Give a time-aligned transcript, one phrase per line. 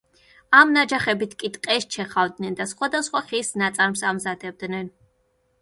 [0.59, 4.91] ამ ნაჯახებით კი ტყეს ჩეხავდნენ და სხვადასხვა ხის ნაწარმს ამზადებდნენ.